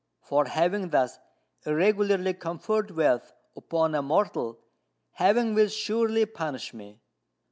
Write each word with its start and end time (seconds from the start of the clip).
For 0.23 0.45
having 0.45 0.89
thus 0.89 1.19
irregularly 1.63 2.33
conferred 2.33 2.89
wealth 2.89 3.33
upon 3.55 3.93
a 3.93 4.01
mortal, 4.01 4.57
Heaven 5.11 5.53
will 5.53 5.67
surely 5.69 6.25
punish 6.25 6.73
me. 6.73 7.01